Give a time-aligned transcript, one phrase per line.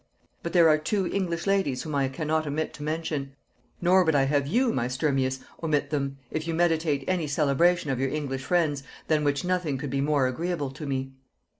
[0.41, 3.35] But there are two English ladies whom I cannot omit to mention;
[3.81, 7.99] nor would I have you, my Sturmius, omit them, if you meditate any celebration of
[7.99, 11.11] your English friends, than which nothing could be more agreeable to me.